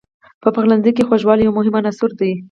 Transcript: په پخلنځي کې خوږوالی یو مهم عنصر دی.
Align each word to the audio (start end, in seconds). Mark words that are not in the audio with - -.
په 0.41 0.49
پخلنځي 0.55 0.91
کې 0.95 1.07
خوږوالی 1.07 1.43
یو 1.45 1.55
مهم 1.57 1.73
عنصر 1.79 2.11
دی. 2.19 2.31